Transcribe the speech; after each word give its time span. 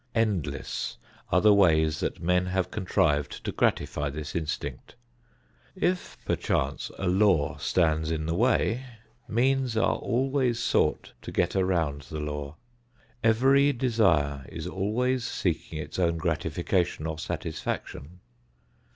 Endless 0.15 0.97
are 1.31 1.41
the 1.41 1.53
ways 1.53 1.99
that 1.99 2.23
men 2.23 2.47
have 2.47 2.71
contrived 2.71 3.43
to 3.43 3.51
gratify 3.51 4.09
this 4.09 4.35
instinct. 4.35 4.95
If, 5.75 6.17
perchance, 6.25 6.89
a 6.97 7.07
law 7.07 7.57
stands 7.57 8.09
in 8.09 8.25
the 8.25 8.33
way, 8.33 8.83
means 9.27 9.77
are 9.77 9.97
always 9.97 10.57
sought 10.57 11.11
to 11.21 11.31
get 11.31 11.55
around 11.55 12.01
the 12.09 12.19
law. 12.19 12.55
Every 13.23 13.71
desire 13.73 14.43
is 14.49 14.65
always 14.65 15.23
seeking 15.23 15.77
its 15.77 15.99
own 15.99 16.17
gratification 16.17 17.05
or 17.05 17.19
satisfaction. 17.19 18.21